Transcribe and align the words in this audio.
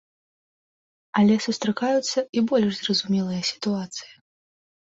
Але 1.19 1.35
сустракаюцца 1.45 2.19
і 2.41 2.43
больш 2.53 2.73
зразумелыя 2.83 3.41
сітуацыі. 3.51 4.09